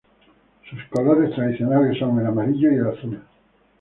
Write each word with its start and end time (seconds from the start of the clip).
Sus 0.67 0.79
colores 0.89 1.29
tradicionales 1.35 1.99
son 1.99 2.19
el 2.19 2.25
amarillo 2.25 2.71
y 2.71 2.75
el 2.75 2.87
azul. 2.87 3.21